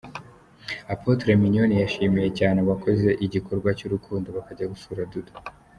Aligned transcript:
Apotre 0.93 1.29
Mignone 1.41 1.75
yashimiye 1.83 2.29
cyane 2.39 2.57
abakoze 2.63 3.07
igikorwa 3.25 3.69
cy'urukundo 3.77 4.27
bakajya 4.35 4.71
gusura 4.73 5.03
Dudu. 5.11 5.33